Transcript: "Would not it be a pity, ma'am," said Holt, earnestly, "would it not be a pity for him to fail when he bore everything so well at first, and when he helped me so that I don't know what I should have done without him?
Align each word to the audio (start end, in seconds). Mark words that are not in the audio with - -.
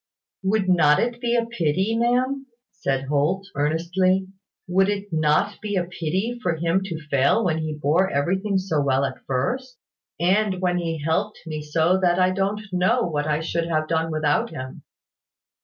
"Would 0.41 0.67
not 0.67 0.97
it 0.99 1.21
be 1.21 1.35
a 1.35 1.45
pity, 1.45 1.95
ma'am," 1.95 2.47
said 2.71 3.03
Holt, 3.03 3.45
earnestly, 3.53 4.29
"would 4.67 4.89
it 4.89 5.09
not 5.13 5.61
be 5.61 5.75
a 5.75 5.83
pity 5.83 6.39
for 6.41 6.55
him 6.55 6.81
to 6.85 6.99
fail 7.11 7.45
when 7.45 7.59
he 7.59 7.75
bore 7.79 8.09
everything 8.09 8.57
so 8.57 8.81
well 8.81 9.05
at 9.05 9.23
first, 9.27 9.77
and 10.19 10.59
when 10.59 10.79
he 10.79 10.97
helped 11.03 11.41
me 11.45 11.61
so 11.61 11.99
that 11.99 12.17
I 12.17 12.31
don't 12.31 12.61
know 12.71 13.03
what 13.03 13.27
I 13.27 13.41
should 13.41 13.67
have 13.67 13.87
done 13.87 14.09
without 14.11 14.49
him? 14.49 14.81